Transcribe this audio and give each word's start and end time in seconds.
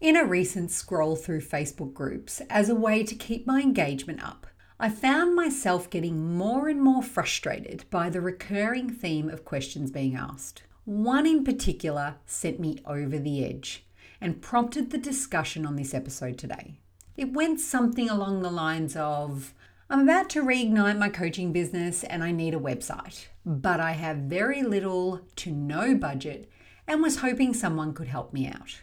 In 0.00 0.16
a 0.16 0.24
recent 0.24 0.70
scroll 0.70 1.14
through 1.14 1.42
Facebook 1.42 1.92
groups 1.92 2.40
as 2.48 2.70
a 2.70 2.74
way 2.74 3.04
to 3.04 3.14
keep 3.14 3.46
my 3.46 3.60
engagement 3.60 4.24
up, 4.24 4.46
I 4.78 4.88
found 4.88 5.36
myself 5.36 5.90
getting 5.90 6.38
more 6.38 6.68
and 6.68 6.80
more 6.80 7.02
frustrated 7.02 7.84
by 7.90 8.08
the 8.08 8.22
recurring 8.22 8.88
theme 8.88 9.28
of 9.28 9.44
questions 9.44 9.90
being 9.90 10.16
asked. 10.16 10.62
One 10.86 11.26
in 11.26 11.44
particular 11.44 12.14
sent 12.24 12.58
me 12.58 12.78
over 12.86 13.18
the 13.18 13.44
edge 13.44 13.84
and 14.22 14.40
prompted 14.40 14.88
the 14.88 14.96
discussion 14.96 15.66
on 15.66 15.76
this 15.76 15.92
episode 15.92 16.38
today. 16.38 16.80
It 17.18 17.34
went 17.34 17.60
something 17.60 18.08
along 18.08 18.40
the 18.40 18.50
lines 18.50 18.96
of 18.96 19.52
I'm 19.90 20.00
about 20.00 20.30
to 20.30 20.42
reignite 20.42 20.96
my 20.96 21.10
coaching 21.10 21.52
business 21.52 22.04
and 22.04 22.24
I 22.24 22.32
need 22.32 22.54
a 22.54 22.58
website, 22.58 23.26
but 23.44 23.80
I 23.80 23.92
have 23.92 24.16
very 24.16 24.62
little 24.62 25.20
to 25.36 25.50
no 25.50 25.94
budget 25.94 26.50
and 26.88 27.02
was 27.02 27.18
hoping 27.18 27.52
someone 27.52 27.92
could 27.92 28.08
help 28.08 28.32
me 28.32 28.46
out. 28.46 28.80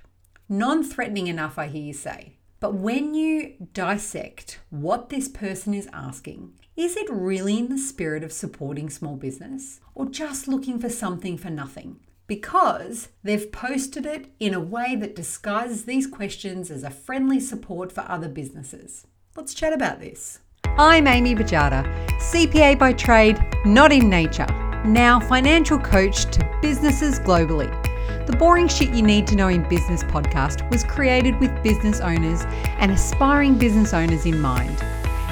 Non 0.50 0.82
threatening 0.82 1.27
enough, 1.27 1.57
I 1.57 1.68
hear 1.68 1.82
you 1.82 1.93
say. 1.93 2.38
But 2.61 2.73
when 2.73 3.13
you 3.13 3.55
dissect 3.73 4.59
what 4.70 5.09
this 5.09 5.27
person 5.27 5.73
is 5.73 5.89
asking, 5.91 6.53
is 6.77 6.95
it 6.95 7.09
really 7.09 7.59
in 7.59 7.67
the 7.67 7.77
spirit 7.77 8.23
of 8.23 8.31
supporting 8.31 8.89
small 8.89 9.17
business 9.17 9.81
or 9.94 10.05
just 10.05 10.48
looking 10.48 10.80
for 10.80 10.89
something 10.89 11.38
for 11.38 11.49
nothing? 11.49 11.99
Because 12.27 13.09
they've 13.23 13.52
posted 13.52 14.05
it 14.05 14.31
in 14.39 14.53
a 14.53 14.59
way 14.62 14.95
that 14.95 15.16
disguises 15.16 15.84
these 15.84 16.08
questions 16.08 16.72
as 16.72 16.84
a 16.84 16.89
friendly 16.89 17.41
support 17.41 17.91
for 17.91 18.05
other 18.08 18.30
businesses. 18.30 19.05
Let's 19.36 19.53
chat 19.53 19.73
about 19.73 20.00
this. 20.00 20.39
I'm 20.77 21.08
Amy 21.08 21.36
Bajada, 21.36 21.84
CPA 22.20 22.80
by 22.80 22.94
trade, 22.94 23.38
not 23.66 23.91
in 23.91 24.09
nature, 24.09 24.48
now 24.86 25.20
financial 25.20 25.77
coach 25.77 26.23
to 26.31 26.59
businesses 26.61 27.20
globally. 27.20 27.87
The 28.27 28.36
Boring 28.36 28.67
Shit 28.67 28.90
You 28.90 29.04
Need 29.04 29.26
to 29.27 29.38
Know 29.38 29.48
in 29.48 29.63
Business 29.70 30.04
podcast 30.04 30.70
was 30.70 30.84
created 30.84 31.40
with 31.40 31.63
business 31.63 32.02
owners 32.02 32.44
and 32.77 32.91
aspiring 32.91 33.58
business 33.58 33.94
owners 33.94 34.26
in 34.26 34.41
mind. 34.41 34.83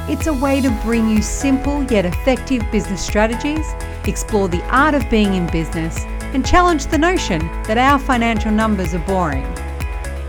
It's 0.10 0.28
a 0.28 0.34
way 0.34 0.62
to 0.62 0.72
bring 0.82 1.10
you 1.10 1.22
simple 1.22 1.84
yet 1.92 2.06
effective 2.06 2.64
business 2.72 3.06
strategies, 3.06 3.74
explore 4.06 4.48
the 4.48 4.64
art 4.74 4.96
of 4.96 5.10
being 5.10 5.34
in 5.34 5.46
business, 5.48 6.06
and 6.34 6.46
challenge 6.46 6.86
the 6.86 6.98
notion 6.98 7.40
that 7.64 7.78
our 7.78 8.00
financial 8.00 8.50
numbers 8.50 8.94
are 8.94 9.00
boring. 9.00 9.44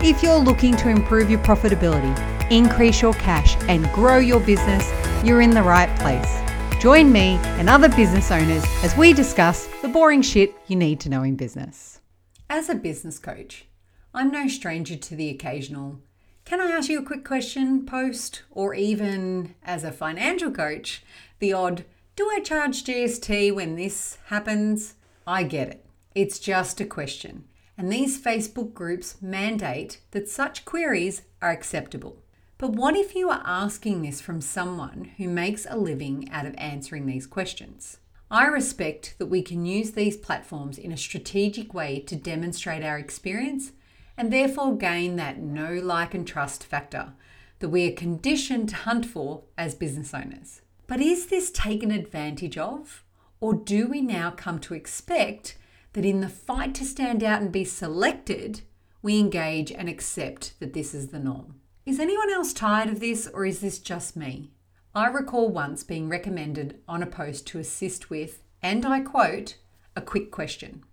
If 0.01 0.21
you're 0.21 0.35
looking 0.35 0.75
to 0.75 0.89
improve 0.89 1.29
your 1.29 1.39
profitability, 1.39 2.51
increase 2.51 3.01
your 3.01 3.13
cash, 3.13 3.55
and 3.69 3.89
grow 3.93 4.17
your 4.17 4.41
business, 4.41 4.91
you're 5.25 5.39
in 5.39 5.51
the 5.51 5.63
right 5.63 5.97
place. 5.99 6.41
Join 6.81 7.13
me 7.13 7.39
and 7.59 7.69
other 7.69 7.87
business 7.87 8.29
owners 8.29 8.65
as 8.83 8.93
we 8.97 9.13
discuss 9.13 9.69
the 9.81 9.87
boring 9.87 10.21
shit 10.21 10.53
you 10.67 10.75
need 10.75 10.99
to 10.99 11.07
know 11.07 11.23
in 11.23 11.37
business. 11.37 12.01
As 12.49 12.69
a 12.69 12.75
business 12.75 13.19
coach, 13.19 13.65
I'm 14.13 14.31
no 14.31 14.47
stranger 14.47 14.95
to 14.95 15.15
the 15.15 15.29
occasional, 15.29 15.99
can 16.45 16.61
I 16.61 16.71
ask 16.71 16.89
you 16.89 16.99
a 16.99 17.05
quick 17.05 17.25
question 17.25 17.85
post? 17.85 18.43
Or 18.51 18.73
even 18.73 19.53
as 19.63 19.83
a 19.83 19.91
financial 19.91 20.49
coach, 20.51 21.03
the 21.39 21.51
odd, 21.51 21.83
do 22.15 22.29
I 22.31 22.39
charge 22.39 22.85
GST 22.85 23.53
when 23.53 23.75
this 23.75 24.17
happens? 24.27 24.95
I 25.27 25.43
get 25.43 25.67
it. 25.67 25.85
It's 26.15 26.39
just 26.39 26.79
a 26.79 26.85
question. 26.85 27.43
And 27.77 27.91
these 27.91 28.19
Facebook 28.19 28.73
groups 28.73 29.21
mandate 29.21 29.99
that 30.11 30.29
such 30.29 30.63
queries 30.63 31.23
are 31.41 31.51
acceptable. 31.51 32.23
But 32.57 32.71
what 32.71 32.95
if 32.95 33.13
you 33.13 33.29
are 33.29 33.43
asking 33.43 34.03
this 34.03 34.21
from 34.21 34.39
someone 34.39 35.11
who 35.17 35.27
makes 35.27 35.67
a 35.69 35.77
living 35.77 36.29
out 36.31 36.45
of 36.45 36.55
answering 36.57 37.07
these 37.07 37.27
questions? 37.27 37.97
I 38.29 38.45
respect 38.45 39.15
that 39.19 39.27
we 39.27 39.41
can 39.41 39.65
use 39.65 39.91
these 39.91 40.17
platforms 40.17 40.77
in 40.77 40.91
a 40.91 40.97
strategic 40.97 41.73
way 41.73 42.01
to 42.01 42.15
demonstrate 42.15 42.83
our 42.83 42.97
experience 42.97 43.71
and 44.17 44.33
therefore 44.33 44.77
gain 44.77 45.15
that 45.15 45.39
know, 45.39 45.73
like, 45.73 46.13
and 46.13 46.27
trust 46.27 46.63
factor 46.63 47.13
that 47.59 47.69
we 47.69 47.87
are 47.87 47.95
conditioned 47.95 48.69
to 48.69 48.75
hunt 48.75 49.05
for 49.05 49.43
as 49.57 49.75
business 49.75 50.13
owners. 50.13 50.61
But 50.87 50.99
is 50.99 51.27
this 51.27 51.51
taken 51.51 51.91
advantage 51.91 52.57
of? 52.57 53.03
Or 53.39 53.53
do 53.53 53.87
we 53.87 54.01
now 54.01 54.31
come 54.31 54.59
to 54.59 54.73
expect 54.73 55.57
that 55.93 56.05
in 56.05 56.21
the 56.21 56.29
fight 56.29 56.75
to 56.75 56.85
stand 56.85 57.23
out 57.23 57.41
and 57.41 57.51
be 57.51 57.63
selected, 57.63 58.61
we 59.01 59.19
engage 59.19 59.71
and 59.71 59.87
accept 59.87 60.59
that 60.59 60.73
this 60.73 60.93
is 60.93 61.09
the 61.09 61.19
norm? 61.19 61.61
Is 61.85 61.99
anyone 61.99 62.29
else 62.29 62.51
tired 62.51 62.89
of 62.89 62.99
this, 62.99 63.27
or 63.33 63.45
is 63.45 63.61
this 63.61 63.79
just 63.79 64.15
me? 64.17 64.51
I 64.97 65.05
recall 65.05 65.49
once 65.49 65.83
being 65.83 66.09
recommended 66.09 66.79
on 66.87 67.03
a 67.03 67.05
post 67.05 67.45
to 67.47 67.59
assist 67.59 68.09
with, 68.09 68.41
and 68.63 68.83
I 68.83 69.01
quote, 69.01 69.57
a 69.95 70.01
quick 70.01 70.31
question. 70.31 70.83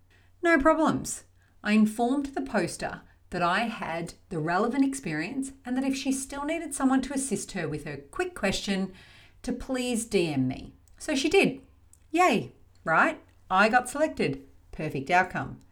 No 0.42 0.58
problems. 0.58 1.24
I 1.62 1.72
informed 1.72 2.26
the 2.26 2.42
poster 2.42 3.00
that 3.30 3.40
I 3.40 3.60
had 3.60 4.12
the 4.28 4.40
relevant 4.40 4.84
experience 4.84 5.52
and 5.64 5.74
that 5.78 5.86
if 5.86 5.96
she 5.96 6.12
still 6.12 6.44
needed 6.44 6.74
someone 6.74 7.00
to 7.00 7.14
assist 7.14 7.52
her 7.52 7.66
with 7.66 7.86
her 7.86 7.96
quick 7.96 8.34
question, 8.34 8.92
to 9.42 9.54
please 9.54 10.04
DM 10.04 10.46
me. 10.48 10.74
So 10.98 11.14
she 11.14 11.30
did. 11.30 11.62
Yay, 12.10 12.52
right? 12.84 13.18
I 13.50 13.70
got 13.70 13.88
selected. 13.88 14.42
Perfect 14.70 15.08
outcome. 15.08 15.62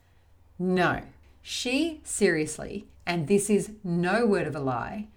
No, 0.58 1.02
she 1.42 2.00
seriously, 2.02 2.86
and 3.04 3.28
this 3.28 3.50
is 3.50 3.72
no 3.84 4.24
word 4.24 4.46
of 4.46 4.56
a 4.56 4.60
lie, 4.60 5.08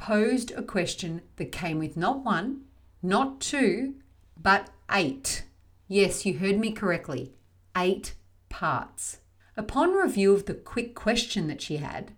posed 0.00 0.50
a 0.52 0.62
question 0.62 1.20
that 1.36 1.52
came 1.52 1.78
with 1.78 1.94
not 1.94 2.24
one, 2.24 2.62
not 3.02 3.38
two, 3.38 3.94
but 4.34 4.70
eight. 4.90 5.44
Yes, 5.88 6.24
you 6.24 6.38
heard 6.38 6.58
me 6.58 6.72
correctly. 6.72 7.34
Eight 7.76 8.14
parts. 8.48 9.18
Upon 9.58 9.92
review 9.92 10.32
of 10.32 10.46
the 10.46 10.54
quick 10.54 10.94
question 10.94 11.48
that 11.48 11.60
she 11.60 11.76
had, 11.76 12.12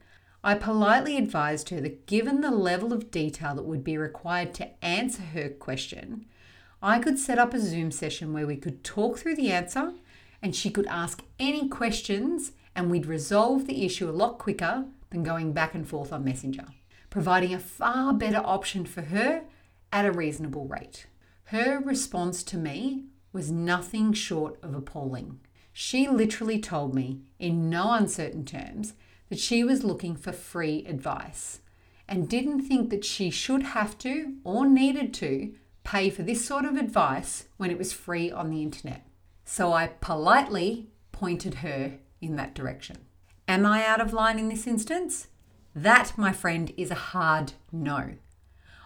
I 0.45 0.55
politely 0.55 1.17
advised 1.17 1.71
her 1.71 1.81
that 1.81 2.07
given 2.07 2.41
the 2.41 2.53
level 2.53 2.93
of 2.93 3.11
detail 3.11 3.57
that 3.57 3.65
would 3.65 3.83
be 3.83 3.99
required 3.99 4.55
to 4.55 4.85
answer 4.85 5.23
her 5.23 5.49
question, 5.49 6.27
I 6.81 7.01
could 7.01 7.19
set 7.19 7.39
up 7.39 7.53
a 7.53 7.61
Zoom 7.61 7.91
session 7.91 8.33
where 8.33 8.47
we 8.47 8.57
could 8.57 8.85
talk 8.85 9.19
through 9.19 9.37
the 9.37 9.51
answer 9.51 9.93
and 10.41 10.55
she 10.55 10.71
could 10.71 10.87
ask 10.87 11.23
any 11.41 11.69
questions 11.69 12.53
and 12.77 12.91
we'd 12.91 13.07
resolve 13.07 13.67
the 13.67 13.85
issue 13.85 14.09
a 14.09 14.13
lot 14.13 14.39
quicker 14.39 14.85
than 15.11 15.25
going 15.25 15.53
back 15.53 15.75
and 15.75 15.89
forth 15.89 16.13
on 16.13 16.25
Messenger 16.25 16.67
providing 17.13 17.53
a 17.53 17.59
far 17.59 18.15
better 18.15 18.41
option 18.43 18.87
for 18.87 19.03
her 19.03 19.45
at 19.93 20.07
a 20.07 20.11
reasonable 20.11 20.65
rate. 20.65 21.05
Her 21.45 21.79
response 21.79 22.43
to 22.45 22.57
me 22.57 23.05
was 23.35 23.51
nothing 23.51 24.15
short 24.15 24.59
of 24.63 24.75
appalling. 24.75 25.39
She 25.75 26.09
literally 26.09 26.59
told 26.59 26.95
me, 26.95 27.21
in 27.39 27.69
no 27.69 27.93
uncertain 27.93 28.47
terms, 28.47 28.95
that 29.29 29.39
she 29.39 29.63
was 29.63 29.85
looking 29.85 30.17
for 30.17 30.33
free 30.33 30.87
advice 30.89 31.61
and 32.09 32.31
didn't 32.31 32.63
think 32.63 32.89
that 32.89 33.05
she 33.05 33.29
should 33.29 33.63
have 33.63 33.99
to 33.99 34.37
or 34.43 34.67
needed 34.67 35.13
to 35.13 35.53
pay 35.85 36.09
for 36.09 36.23
this 36.23 36.43
sort 36.43 36.65
of 36.65 36.77
advice 36.77 37.45
when 37.59 37.71
it 37.71 37.77
was 37.77 37.93
free 37.93 38.31
on 38.31 38.49
the 38.49 38.63
internet. 38.63 39.07
So 39.45 39.75
I 39.75 39.89
politely 40.01 40.89
pointed 41.13 41.57
her 41.57 41.99
in 42.23 42.37
that 42.37 42.55
direction. 42.55 43.05
Am 43.47 43.67
I 43.67 43.85
out 43.85 44.01
of 44.01 44.15
line 44.15 44.39
in 44.39 44.49
this 44.49 44.67
instance? 44.67 45.27
That, 45.75 46.19
my 46.19 46.33
friend, 46.33 46.73
is 46.77 46.91
a 46.91 46.95
hard 46.95 47.55
no. 47.71 48.15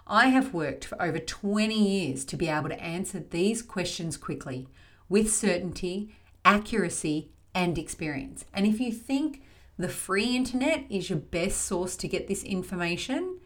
I 0.06 0.28
have 0.28 0.54
worked 0.54 0.84
for 0.84 1.00
over 1.02 1.18
20 1.18 1.74
years 1.74 2.24
to 2.26 2.36
be 2.36 2.48
able 2.48 2.68
to 2.68 2.80
answer 2.80 3.18
these 3.18 3.60
questions 3.60 4.16
quickly 4.16 4.68
with 5.08 5.32
certainty, 5.32 6.14
accuracy, 6.44 7.30
and 7.54 7.76
experience. 7.76 8.44
And 8.54 8.66
if 8.66 8.78
you 8.80 8.92
think 8.92 9.42
the 9.76 9.88
free 9.88 10.36
internet 10.36 10.84
is 10.88 11.10
your 11.10 11.18
best 11.18 11.62
source 11.62 11.96
to 11.96 12.08
get 12.08 12.28
this 12.28 12.44
information 12.44 13.40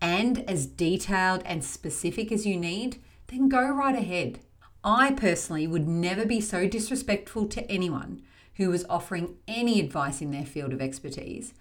and 0.00 0.48
as 0.48 0.66
detailed 0.66 1.42
and 1.44 1.64
specific 1.64 2.30
as 2.30 2.46
you 2.46 2.56
need, 2.56 3.02
then 3.26 3.48
go 3.48 3.68
right 3.68 3.96
ahead. 3.96 4.38
I 4.84 5.12
personally 5.12 5.66
would 5.66 5.88
never 5.88 6.24
be 6.24 6.40
so 6.40 6.68
disrespectful 6.68 7.48
to 7.48 7.70
anyone 7.70 8.22
who 8.54 8.70
was 8.70 8.84
offering 8.88 9.36
any 9.48 9.80
advice 9.80 10.20
in 10.20 10.30
their 10.30 10.46
field 10.46 10.72
of 10.72 10.80
expertise 10.80 11.54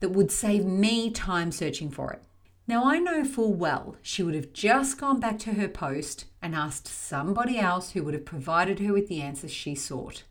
that 0.00 0.10
would 0.10 0.30
save 0.30 0.64
me 0.64 1.10
time 1.10 1.50
searching 1.52 1.90
for 1.90 2.12
it. 2.12 2.22
Now, 2.66 2.84
I 2.84 2.98
know 2.98 3.24
full 3.24 3.54
well 3.54 3.96
she 4.02 4.22
would 4.22 4.34
have 4.34 4.52
just 4.52 4.98
gone 4.98 5.20
back 5.20 5.38
to 5.40 5.54
her 5.54 5.68
post 5.68 6.26
and 6.42 6.54
asked 6.54 6.86
somebody 6.86 7.58
else 7.58 7.92
who 7.92 8.02
would 8.02 8.14
have 8.14 8.26
provided 8.26 8.78
her 8.80 8.92
with 8.92 9.08
the 9.08 9.22
answers 9.22 9.52
she 9.52 9.74
sought. 9.74 10.24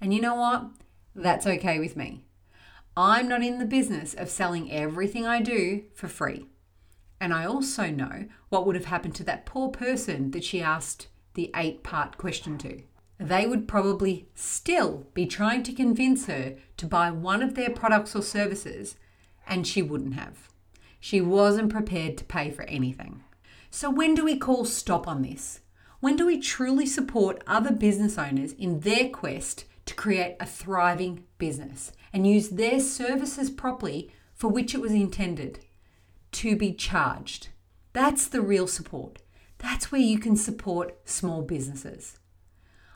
And 0.00 0.14
you 0.14 0.20
know 0.20 0.34
what? 0.34 0.70
That's 1.14 1.46
okay 1.46 1.78
with 1.78 1.96
me. 1.96 2.24
I'm 2.96 3.28
not 3.28 3.42
in 3.42 3.58
the 3.58 3.66
business 3.66 4.14
of 4.14 4.30
selling 4.30 4.72
everything 4.72 5.26
I 5.26 5.40
do 5.40 5.84
for 5.94 6.08
free. 6.08 6.46
And 7.20 7.32
I 7.32 7.44
also 7.44 7.90
know 7.90 8.26
what 8.48 8.66
would 8.66 8.74
have 8.74 8.86
happened 8.86 9.14
to 9.16 9.24
that 9.24 9.46
poor 9.46 9.68
person 9.68 10.30
that 10.32 10.44
she 10.44 10.60
asked 10.60 11.08
the 11.34 11.50
eight 11.54 11.82
part 11.82 12.18
question 12.18 12.58
to. 12.58 12.82
They 13.18 13.46
would 13.46 13.68
probably 13.68 14.28
still 14.34 15.06
be 15.14 15.26
trying 15.26 15.62
to 15.64 15.72
convince 15.72 16.26
her 16.26 16.56
to 16.78 16.86
buy 16.86 17.10
one 17.10 17.42
of 17.42 17.54
their 17.54 17.70
products 17.70 18.16
or 18.16 18.22
services 18.22 18.96
and 19.46 19.66
she 19.66 19.82
wouldn't 19.82 20.14
have. 20.14 20.48
She 21.00 21.20
wasn't 21.20 21.72
prepared 21.72 22.16
to 22.18 22.24
pay 22.24 22.50
for 22.50 22.62
anything. 22.64 23.22
So, 23.70 23.90
when 23.90 24.14
do 24.14 24.24
we 24.24 24.36
call 24.36 24.64
stop 24.64 25.08
on 25.08 25.22
this? 25.22 25.60
When 26.00 26.16
do 26.16 26.26
we 26.26 26.40
truly 26.40 26.86
support 26.86 27.42
other 27.46 27.72
business 27.72 28.18
owners 28.18 28.52
in 28.52 28.80
their 28.80 29.08
quest 29.08 29.64
to 29.86 29.94
create 29.94 30.36
a 30.40 30.46
thriving 30.46 31.24
business 31.38 31.92
and 32.12 32.26
use 32.26 32.50
their 32.50 32.80
services 32.80 33.50
properly 33.50 34.12
for 34.34 34.48
which 34.48 34.74
it 34.74 34.80
was 34.80 34.92
intended 34.92 35.60
to 36.32 36.56
be 36.56 36.72
charged. 36.72 37.48
That's 37.92 38.26
the 38.26 38.40
real 38.40 38.66
support. 38.66 39.20
That's 39.58 39.92
where 39.92 40.00
you 40.00 40.18
can 40.18 40.36
support 40.36 40.96
small 41.08 41.42
businesses. 41.42 42.18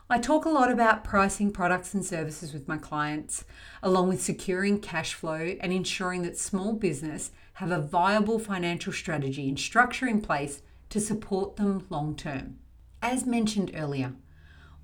I 0.09 0.19
talk 0.19 0.45
a 0.45 0.49
lot 0.49 0.71
about 0.71 1.03
pricing 1.03 1.51
products 1.51 1.93
and 1.93 2.05
services 2.05 2.53
with 2.53 2.65
my 2.65 2.77
clients, 2.77 3.43
along 3.83 4.07
with 4.07 4.21
securing 4.21 4.79
cash 4.79 5.13
flow 5.13 5.57
and 5.59 5.73
ensuring 5.73 6.21
that 6.21 6.37
small 6.37 6.71
business 6.71 7.31
have 7.55 7.71
a 7.71 7.81
viable 7.81 8.39
financial 8.39 8.93
strategy 8.93 9.49
and 9.49 9.59
structure 9.59 10.07
in 10.07 10.21
place 10.21 10.61
to 10.91 11.01
support 11.01 11.57
them 11.57 11.85
long 11.89 12.15
term. 12.15 12.57
As 13.01 13.25
mentioned 13.25 13.71
earlier, 13.75 14.13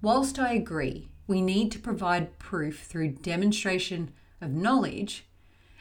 whilst 0.02 0.40
I 0.40 0.56
agree 0.56 1.08
we 1.26 1.42
need 1.42 1.72
to 1.72 1.80
provide 1.80 2.38
proof 2.38 2.84
through 2.84 3.20
demonstration 3.22 4.12
of 4.42 4.52
knowledge, 4.52 5.26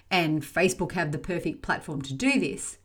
and 0.09 0.43
Facebook 0.43 0.93
have 0.93 1.11
the 1.11 1.19
perfect 1.19 1.63
platform 1.63 2.01
to 2.03 2.15
do 2.15 2.39
this, 2.39 2.79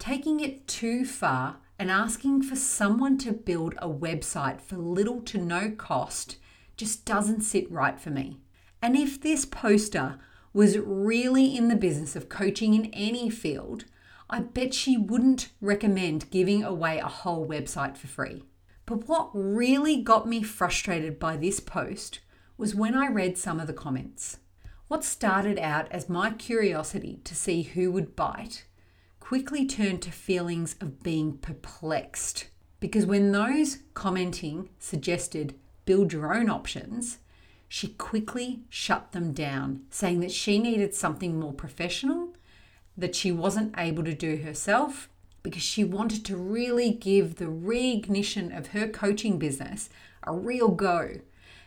taking 0.00 0.40
it 0.40 0.66
too 0.66 1.04
far 1.04 1.58
and 1.82 1.90
asking 1.90 2.40
for 2.40 2.54
someone 2.54 3.18
to 3.18 3.32
build 3.32 3.74
a 3.78 3.88
website 3.88 4.60
for 4.60 4.76
little 4.76 5.20
to 5.20 5.36
no 5.36 5.68
cost 5.68 6.36
just 6.76 7.04
doesn't 7.04 7.40
sit 7.40 7.68
right 7.72 7.98
for 7.98 8.10
me. 8.10 8.38
And 8.80 8.94
if 8.94 9.20
this 9.20 9.44
poster 9.44 10.20
was 10.52 10.78
really 10.78 11.56
in 11.56 11.66
the 11.66 11.74
business 11.74 12.14
of 12.14 12.28
coaching 12.28 12.74
in 12.74 12.84
any 12.94 13.28
field, 13.28 13.84
I 14.30 14.38
bet 14.38 14.74
she 14.74 14.96
wouldn't 14.96 15.48
recommend 15.60 16.30
giving 16.30 16.62
away 16.62 17.00
a 17.00 17.08
whole 17.08 17.48
website 17.48 17.96
for 17.96 18.06
free. 18.06 18.44
But 18.86 19.08
what 19.08 19.30
really 19.34 20.00
got 20.00 20.28
me 20.28 20.44
frustrated 20.44 21.18
by 21.18 21.36
this 21.36 21.58
post 21.58 22.20
was 22.56 22.76
when 22.76 22.94
I 22.94 23.08
read 23.08 23.36
some 23.36 23.58
of 23.58 23.66
the 23.66 23.72
comments. 23.72 24.38
What 24.86 25.02
started 25.02 25.58
out 25.58 25.90
as 25.90 26.08
my 26.08 26.30
curiosity 26.30 27.18
to 27.24 27.34
see 27.34 27.62
who 27.62 27.90
would 27.90 28.14
bite 28.14 28.66
quickly 29.32 29.64
turned 29.64 30.02
to 30.02 30.12
feelings 30.12 30.76
of 30.78 31.02
being 31.02 31.38
perplexed. 31.38 32.48
Because 32.80 33.06
when 33.06 33.32
those 33.32 33.78
commenting 33.94 34.68
suggested 34.78 35.54
build 35.86 36.12
your 36.12 36.34
own 36.34 36.50
options, 36.50 37.16
she 37.66 37.88
quickly 37.88 38.60
shut 38.68 39.12
them 39.12 39.32
down, 39.32 39.80
saying 39.88 40.20
that 40.20 40.32
she 40.32 40.58
needed 40.58 40.94
something 40.94 41.40
more 41.40 41.54
professional, 41.54 42.34
that 42.94 43.14
she 43.16 43.32
wasn't 43.32 43.74
able 43.78 44.04
to 44.04 44.12
do 44.12 44.36
herself, 44.36 45.08
because 45.42 45.62
she 45.62 45.82
wanted 45.82 46.26
to 46.26 46.36
really 46.36 46.90
give 46.90 47.36
the 47.36 47.46
reignition 47.46 48.54
of 48.54 48.66
her 48.66 48.86
coaching 48.86 49.38
business 49.38 49.88
a 50.24 50.34
real 50.34 50.68
go, 50.68 51.20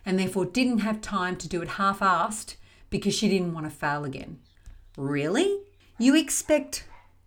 and 0.05 0.19
therefore 0.19 0.45
didn't 0.45 0.85
have 0.85 1.01
time 1.01 1.35
to 1.37 1.49
do 1.49 1.63
it 1.63 1.69
half 1.69 1.97
assed 1.97 2.57
because 2.91 3.15
she 3.15 3.27
didn't 3.27 3.55
want 3.55 3.65
to 3.65 3.75
fail 3.75 4.05
again. 4.05 4.37
Really? 4.95 5.61
You 5.97 6.15
expect 6.15 6.85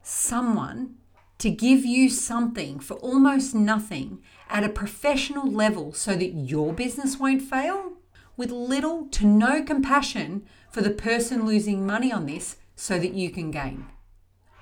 someone 0.08 0.94
to 1.38 1.50
give 1.50 1.84
you 1.84 2.08
something 2.08 2.80
for 2.80 2.94
almost 2.94 3.54
nothing 3.54 4.20
at 4.48 4.64
a 4.64 4.68
professional 4.68 5.46
level 5.50 5.92
so 5.92 6.16
that 6.16 6.32
your 6.32 6.72
business 6.72 7.18
won't 7.18 7.42
fail? 7.42 7.92
With 8.36 8.50
little 8.50 9.06
to 9.08 9.26
no 9.26 9.62
compassion 9.62 10.46
for 10.70 10.80
the 10.80 10.90
person 10.90 11.44
losing 11.44 11.86
money 11.86 12.12
on 12.12 12.26
this 12.26 12.56
so 12.74 12.98
that 12.98 13.12
you 13.12 13.30
can 13.30 13.50
gain. 13.50 13.86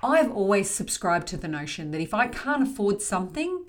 I've 0.02 0.30
always 0.30 0.68
subscribed 0.68 1.28
to 1.28 1.36
the 1.36 1.48
notion 1.48 1.90
that 1.92 2.00
if 2.00 2.12
I 2.12 2.28
can't 2.28 2.62
afford 2.62 3.00
something, 3.00 3.66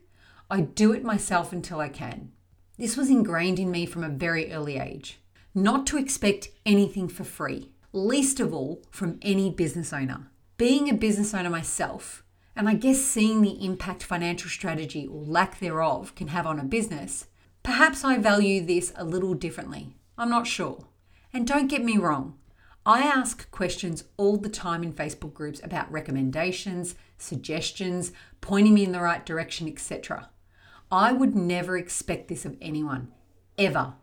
I 0.49 0.61
do 0.61 0.91
it 0.93 1.03
myself 1.03 1.53
until 1.53 1.79
I 1.79 1.89
can. 1.89 2.31
This 2.77 2.97
was 2.97 3.09
ingrained 3.09 3.59
in 3.59 3.71
me 3.71 3.85
from 3.85 4.03
a 4.03 4.09
very 4.09 4.51
early 4.51 4.77
age. 4.77 5.19
Not 5.53 5.85
to 5.87 5.97
expect 5.97 6.49
anything 6.65 7.07
for 7.07 7.23
free, 7.23 7.71
least 7.93 8.39
of 8.39 8.53
all 8.53 8.83
from 8.91 9.19
any 9.21 9.49
business 9.49 9.93
owner 9.93 10.31
being 10.57 10.89
a 10.89 10.93
business 10.93 11.33
owner 11.33 11.49
myself, 11.49 12.23
and 12.55 12.67
I 12.67 12.73
guess 12.73 12.99
seeing 12.99 13.41
the 13.41 13.63
impact 13.63 14.01
financial 14.01 14.49
strategy 14.49 15.07
or 15.07 15.21
lack 15.23 15.59
thereof 15.59 16.15
can 16.15 16.29
have 16.29 16.47
on 16.47 16.59
a 16.59 16.63
business, 16.63 17.27
perhaps 17.61 18.03
I 18.03 18.17
value 18.17 18.65
this 18.65 18.91
a 18.95 19.05
little 19.05 19.35
differently. 19.35 19.95
I'm 20.17 20.31
not 20.31 20.47
sure. 20.47 20.85
And 21.31 21.45
don't 21.45 21.67
get 21.67 21.83
me 21.83 21.97
wrong, 21.97 22.39
I 22.87 23.01
ask 23.01 23.51
questions 23.51 24.05
all 24.15 24.37
the 24.37 24.49
time 24.49 24.81
in 24.81 24.93
Facebook 24.93 25.33
groups 25.33 25.61
about 25.63 25.91
recommendations, 25.91 26.95
suggestions, 27.17 28.11
pointing 28.41 28.73
me 28.73 28.85
in 28.85 28.93
the 28.93 29.01
right 29.01 29.23
direction, 29.25 29.67
etc. 29.67 30.29
I 30.89 31.11
would 31.11 31.35
never 31.35 31.77
expect 31.77 32.29
this 32.29 32.45
of 32.45 32.57
anyone, 32.61 33.11
ever. 33.57 33.93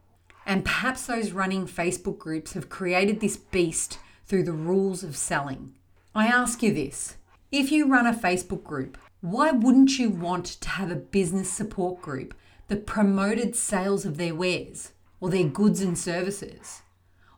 And 0.47 0.65
perhaps 0.65 1.07
those 1.07 1.33
running 1.33 1.67
Facebook 1.67 2.19
groups 2.19 2.53
have 2.53 2.69
created 2.69 3.21
this 3.21 3.39
beast 3.39 3.99
through 4.27 4.45
the 4.45 4.53
rules 4.53 5.03
of 5.03 5.17
selling. 5.17 5.75
I 6.17 6.29
ask 6.29 6.63
you 6.63 6.73
this 6.73 7.17
if 7.51 7.73
you 7.73 7.89
run 7.89 8.07
a 8.07 8.13
Facebook 8.13 8.63
group, 8.63 8.97
why 9.21 9.51
wouldn't 9.51 9.99
you 9.99 10.11
want 10.11 10.47
to 10.47 10.69
have 10.69 10.91
a 10.91 10.97
business 10.97 11.51
support 11.51 12.01
group 12.01 12.35
that 12.69 12.87
promoted 12.87 13.57
sales 13.57 14.05
of 14.05 14.17
their 14.17 14.35
wares 14.35 14.93
or 15.21 15.29
their 15.29 15.49
goods 15.49 15.81
and 15.81 15.99
services? 15.99 16.83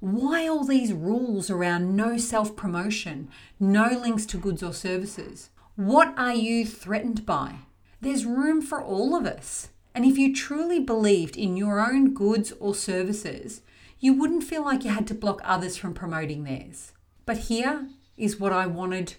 Why 0.00 0.46
all 0.46 0.64
these 0.64 0.92
rules 0.92 1.48
around 1.48 1.96
no 1.96 2.18
self 2.18 2.54
promotion, 2.54 3.30
no 3.58 3.86
links 3.86 4.26
to 4.26 4.36
goods 4.36 4.62
or 4.62 4.74
services? 4.74 5.48
What 5.76 6.12
are 6.18 6.34
you 6.34 6.66
threatened 6.66 7.24
by? 7.24 7.60
There's 8.02 8.26
room 8.26 8.60
for 8.60 8.82
all 8.82 9.16
of 9.16 9.24
us. 9.24 9.70
And 9.94 10.04
if 10.04 10.18
you 10.18 10.34
truly 10.34 10.80
believed 10.80 11.38
in 11.38 11.56
your 11.56 11.80
own 11.80 12.12
goods 12.12 12.52
or 12.60 12.74
services, 12.74 13.62
you 14.00 14.12
wouldn't 14.12 14.44
feel 14.44 14.62
like 14.62 14.84
you 14.84 14.90
had 14.90 15.06
to 15.06 15.14
block 15.14 15.40
others 15.44 15.78
from 15.78 15.94
promoting 15.94 16.44
theirs. 16.44 16.92
But 17.24 17.38
here, 17.38 17.88
is 18.16 18.40
what 18.40 18.52
I 18.52 18.66
wanted 18.66 19.14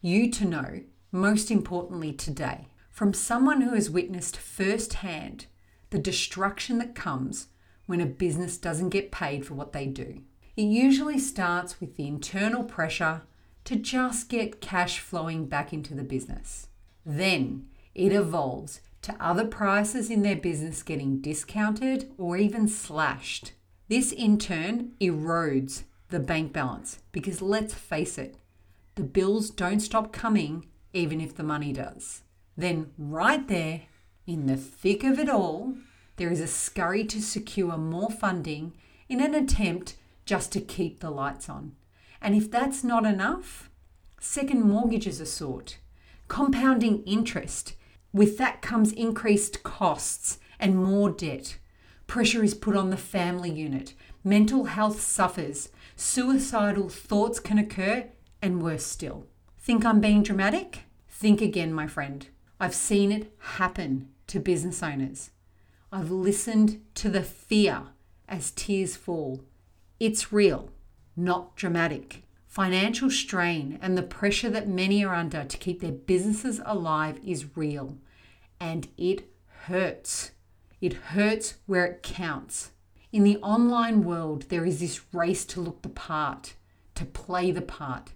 you 0.00 0.30
to 0.32 0.44
know, 0.44 0.82
most 1.10 1.50
importantly 1.50 2.12
today, 2.12 2.68
from 2.90 3.14
someone 3.14 3.62
who 3.62 3.74
has 3.74 3.90
witnessed 3.90 4.36
firsthand 4.36 5.46
the 5.90 5.98
destruction 5.98 6.78
that 6.78 6.94
comes 6.94 7.48
when 7.86 8.00
a 8.00 8.06
business 8.06 8.56
doesn't 8.56 8.88
get 8.88 9.12
paid 9.12 9.44
for 9.44 9.54
what 9.54 9.72
they 9.72 9.86
do. 9.86 10.22
It 10.56 10.62
usually 10.62 11.18
starts 11.18 11.80
with 11.80 11.96
the 11.96 12.06
internal 12.06 12.64
pressure 12.64 13.22
to 13.64 13.76
just 13.76 14.28
get 14.28 14.60
cash 14.60 14.98
flowing 14.98 15.46
back 15.46 15.72
into 15.72 15.94
the 15.94 16.02
business. 16.02 16.68
Then 17.04 17.68
it 17.94 18.12
evolves 18.12 18.80
to 19.02 19.16
other 19.20 19.46
prices 19.46 20.10
in 20.10 20.22
their 20.22 20.36
business 20.36 20.82
getting 20.82 21.20
discounted 21.20 22.10
or 22.18 22.36
even 22.36 22.68
slashed. 22.68 23.52
This 23.88 24.12
in 24.12 24.38
turn 24.38 24.92
erodes 25.00 25.82
the 26.08 26.20
bank 26.20 26.52
balance 26.52 27.00
because 27.10 27.42
let's 27.42 27.74
face 27.74 28.18
it, 28.18 28.36
the 28.94 29.02
bills 29.02 29.50
don't 29.50 29.80
stop 29.80 30.12
coming 30.12 30.66
even 30.92 31.20
if 31.20 31.34
the 31.34 31.42
money 31.42 31.72
does. 31.72 32.22
Then, 32.56 32.90
right 32.98 33.46
there, 33.48 33.82
in 34.26 34.46
the 34.46 34.56
thick 34.56 35.04
of 35.04 35.18
it 35.18 35.28
all, 35.28 35.74
there 36.16 36.30
is 36.30 36.40
a 36.40 36.46
scurry 36.46 37.04
to 37.06 37.22
secure 37.22 37.76
more 37.76 38.10
funding 38.10 38.74
in 39.08 39.20
an 39.20 39.34
attempt 39.34 39.96
just 40.24 40.52
to 40.52 40.60
keep 40.60 41.00
the 41.00 41.10
lights 41.10 41.48
on. 41.48 41.74
And 42.20 42.34
if 42.34 42.50
that's 42.50 42.84
not 42.84 43.04
enough, 43.04 43.70
second 44.20 44.62
mortgages 44.62 45.20
are 45.20 45.26
sought, 45.26 45.78
compounding 46.28 47.02
interest. 47.04 47.74
With 48.12 48.38
that 48.38 48.60
comes 48.60 48.92
increased 48.92 49.62
costs 49.62 50.38
and 50.60 50.76
more 50.76 51.10
debt. 51.10 51.56
Pressure 52.06 52.44
is 52.44 52.54
put 52.54 52.76
on 52.76 52.90
the 52.90 52.96
family 52.96 53.50
unit. 53.50 53.94
Mental 54.22 54.64
health 54.64 55.00
suffers. 55.00 55.70
Suicidal 55.96 56.88
thoughts 56.88 57.40
can 57.40 57.58
occur 57.58 58.08
and 58.42 58.60
worse 58.60 58.84
still. 58.84 59.26
Think 59.58 59.86
I'm 59.86 60.00
being 60.00 60.22
dramatic? 60.22 60.80
Think 61.08 61.40
again, 61.40 61.72
my 61.72 61.86
friend. 61.86 62.26
I've 62.58 62.74
seen 62.74 63.12
it 63.12 63.32
happen 63.38 64.08
to 64.26 64.40
business 64.40 64.82
owners. 64.82 65.30
I've 65.92 66.10
listened 66.10 66.82
to 66.96 67.08
the 67.08 67.22
fear 67.22 67.82
as 68.28 68.50
tears 68.50 68.96
fall. 68.96 69.44
It's 70.00 70.32
real, 70.32 70.70
not 71.16 71.54
dramatic. 71.54 72.24
Financial 72.48 73.10
strain 73.10 73.78
and 73.80 73.96
the 73.96 74.02
pressure 74.02 74.50
that 74.50 74.68
many 74.68 75.04
are 75.04 75.14
under 75.14 75.44
to 75.44 75.56
keep 75.56 75.80
their 75.80 75.92
businesses 75.92 76.60
alive 76.66 77.20
is 77.24 77.56
real, 77.56 77.98
and 78.60 78.88
it 78.98 79.30
hurts. 79.66 80.32
It 80.80 80.92
hurts 80.92 81.54
where 81.66 81.86
it 81.86 82.02
counts. 82.02 82.72
In 83.12 83.24
the 83.24 83.38
online 83.38 84.02
world, 84.02 84.46
there 84.48 84.64
is 84.64 84.80
this 84.80 85.00
race 85.12 85.44
to 85.46 85.60
look 85.60 85.82
the 85.82 85.88
part, 85.88 86.54
to 86.94 87.04
play 87.04 87.50
the 87.50 87.62
part, 87.62 88.10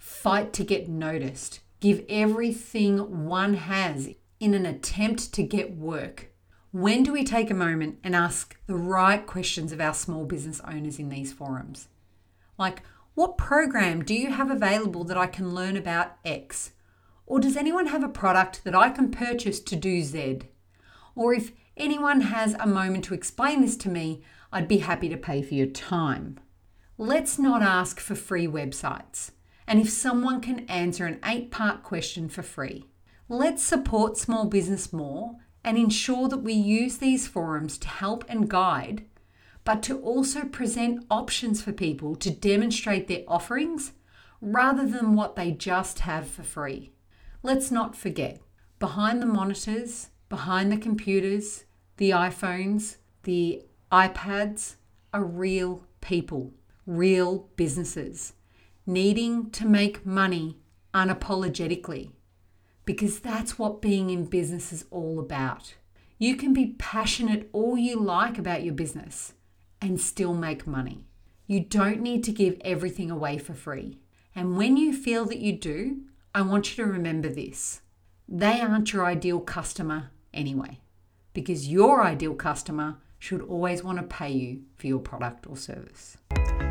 fight 0.00 0.50
to 0.54 0.64
get 0.64 0.88
noticed, 0.88 1.60
give 1.78 2.02
everything 2.08 3.26
one 3.26 3.52
has 3.52 4.08
in 4.40 4.54
an 4.54 4.64
attempt 4.64 5.30
to 5.34 5.42
get 5.42 5.76
work. 5.76 6.32
When 6.72 7.02
do 7.02 7.12
we 7.12 7.22
take 7.22 7.50
a 7.50 7.54
moment 7.54 7.98
and 8.02 8.16
ask 8.16 8.56
the 8.66 8.76
right 8.76 9.24
questions 9.26 9.72
of 9.72 9.80
our 9.80 9.92
small 9.92 10.24
business 10.24 10.62
owners 10.66 10.98
in 10.98 11.10
these 11.10 11.34
forums? 11.34 11.88
Like, 12.58 12.82
what 13.14 13.36
program 13.36 14.02
do 14.02 14.14
you 14.14 14.30
have 14.30 14.50
available 14.50 15.04
that 15.04 15.18
I 15.18 15.26
can 15.26 15.54
learn 15.54 15.76
about 15.76 16.16
X? 16.24 16.72
Or 17.26 17.38
does 17.38 17.56
anyone 17.56 17.88
have 17.88 18.02
a 18.02 18.08
product 18.08 18.64
that 18.64 18.74
I 18.74 18.88
can 18.88 19.10
purchase 19.10 19.60
to 19.60 19.76
do 19.76 20.02
Z? 20.02 20.40
Or 21.14 21.34
if 21.34 21.52
anyone 21.76 22.22
has 22.22 22.54
a 22.58 22.66
moment 22.66 23.04
to 23.04 23.14
explain 23.14 23.60
this 23.60 23.76
to 23.78 23.90
me, 23.90 24.22
I'd 24.50 24.66
be 24.66 24.78
happy 24.78 25.10
to 25.10 25.18
pay 25.18 25.42
for 25.42 25.52
your 25.52 25.66
time. 25.66 26.40
Let's 26.96 27.38
not 27.38 27.60
ask 27.60 28.00
for 28.00 28.14
free 28.14 28.46
websites 28.46 29.32
and 29.70 29.80
if 29.80 29.88
someone 29.88 30.40
can 30.40 30.68
answer 30.68 31.06
an 31.06 31.20
eight 31.24 31.52
part 31.52 31.84
question 31.84 32.28
for 32.28 32.42
free. 32.42 32.86
Let's 33.28 33.62
support 33.62 34.18
small 34.18 34.46
business 34.46 34.92
more 34.92 35.36
and 35.62 35.78
ensure 35.78 36.28
that 36.28 36.38
we 36.38 36.54
use 36.54 36.98
these 36.98 37.28
forums 37.28 37.78
to 37.78 37.86
help 37.88 38.24
and 38.28 38.50
guide, 38.50 39.04
but 39.62 39.80
to 39.84 40.00
also 40.00 40.42
present 40.42 41.06
options 41.08 41.62
for 41.62 41.70
people 41.70 42.16
to 42.16 42.32
demonstrate 42.32 43.06
their 43.06 43.22
offerings 43.28 43.92
rather 44.40 44.84
than 44.84 45.14
what 45.14 45.36
they 45.36 45.52
just 45.52 46.00
have 46.00 46.26
for 46.26 46.42
free. 46.42 46.90
Let's 47.44 47.70
not 47.70 47.94
forget, 47.94 48.40
behind 48.80 49.22
the 49.22 49.26
monitors, 49.26 50.08
behind 50.28 50.72
the 50.72 50.78
computers, 50.78 51.62
the 51.96 52.10
iPhones, 52.10 52.96
the 53.22 53.62
iPads 53.92 54.74
are 55.14 55.24
real 55.24 55.84
people, 56.00 56.54
real 56.86 57.48
businesses 57.54 58.32
needing 58.86 59.50
to 59.50 59.66
make 59.66 60.06
money 60.06 60.56
unapologetically 60.94 62.10
because 62.84 63.20
that's 63.20 63.58
what 63.58 63.82
being 63.82 64.10
in 64.10 64.24
business 64.24 64.72
is 64.72 64.84
all 64.90 65.20
about. 65.20 65.74
You 66.18 66.36
can 66.36 66.52
be 66.52 66.74
passionate 66.78 67.48
all 67.52 67.78
you 67.78 67.98
like 67.98 68.38
about 68.38 68.62
your 68.64 68.74
business 68.74 69.34
and 69.80 70.00
still 70.00 70.34
make 70.34 70.66
money. 70.66 71.04
You 71.46 71.60
don't 71.60 72.00
need 72.00 72.24
to 72.24 72.32
give 72.32 72.60
everything 72.62 73.10
away 73.10 73.38
for 73.38 73.54
free. 73.54 73.98
And 74.34 74.56
when 74.56 74.76
you 74.76 74.94
feel 74.94 75.24
that 75.26 75.38
you 75.38 75.52
do, 75.52 76.02
I 76.34 76.42
want 76.42 76.76
you 76.76 76.84
to 76.84 76.90
remember 76.90 77.28
this 77.28 77.80
they 78.28 78.60
aren't 78.60 78.92
your 78.92 79.04
ideal 79.04 79.40
customer 79.40 80.10
anyway, 80.32 80.78
because 81.32 81.68
your 81.68 82.04
ideal 82.04 82.34
customer 82.34 82.98
should 83.20 83.42
always 83.42 83.84
want 83.84 83.98
to 83.98 84.04
pay 84.04 84.32
you 84.32 84.62
for 84.76 84.88
your 84.88 84.98
product 84.98 85.46
or 85.46 85.56
service. 85.56 86.16